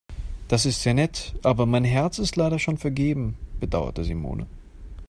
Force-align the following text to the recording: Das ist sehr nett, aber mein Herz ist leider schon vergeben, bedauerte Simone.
Das 0.47 0.65
ist 0.65 0.81
sehr 0.81 0.95
nett, 0.95 1.35
aber 1.43 1.67
mein 1.67 1.83
Herz 1.83 2.17
ist 2.17 2.35
leider 2.35 2.57
schon 2.57 2.79
vergeben, 2.79 3.37
bedauerte 3.59 4.03
Simone. 4.03 4.47